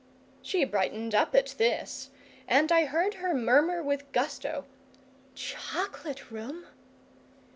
[0.41, 2.09] She brightened up at this,
[2.47, 4.65] and I heard her murmur with gusto,
[5.35, 6.65] "Chocolate room!"